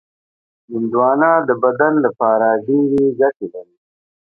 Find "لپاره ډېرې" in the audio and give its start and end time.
2.05-3.03